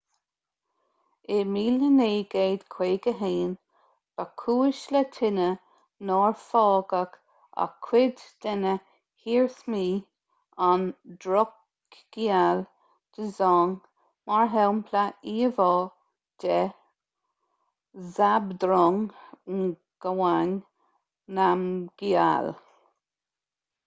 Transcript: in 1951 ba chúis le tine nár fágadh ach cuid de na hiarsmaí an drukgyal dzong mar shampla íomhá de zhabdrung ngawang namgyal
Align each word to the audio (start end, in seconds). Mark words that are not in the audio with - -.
in 1.37 1.47
1951 1.55 3.51
ba 4.15 4.23
chúis 4.41 4.79
le 4.93 5.01
tine 5.17 5.49
nár 6.09 6.31
fágadh 6.45 7.17
ach 7.65 7.75
cuid 7.87 8.23
de 8.45 8.53
na 8.61 8.71
hiarsmaí 9.25 9.91
an 10.69 10.85
drukgyal 11.25 12.63
dzong 13.19 13.75
mar 14.31 14.49
shampla 14.55 15.03
íomhá 15.35 15.69
de 16.45 16.57
zhabdrung 18.15 18.97
ngawang 19.61 20.55
namgyal 21.39 22.47